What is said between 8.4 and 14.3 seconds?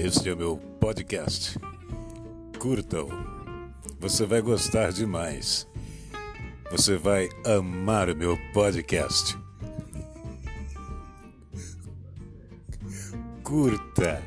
podcast. Curta.